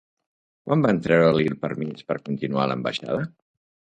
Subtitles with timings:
[0.67, 3.29] Quan van treure-li el permís per continuar a l'ambaixada?